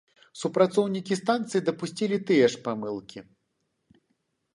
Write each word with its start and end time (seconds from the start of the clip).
Супрацоўнікі 0.43 1.17
станцыі 1.19 1.61
дапусцілі 1.67 2.17
тыя 2.31 2.45
ж 2.55 2.61
памылкі. 2.69 3.23